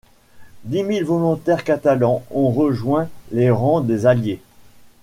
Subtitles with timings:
[0.63, 4.41] Dix mille volontaires catalans ont rejoint les rangs des alliés.